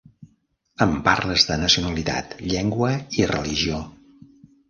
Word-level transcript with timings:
Em 0.85 0.93
parles 1.07 1.43
de 1.49 1.57
nacionalitat, 1.63 2.33
llengua 2.53 2.91
i 3.21 3.27
religió. 3.35 3.83